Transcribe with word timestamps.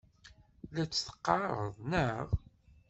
La 0.73 0.83
tt-teqqareḍ, 0.85 1.75
naɣ? 1.91 2.27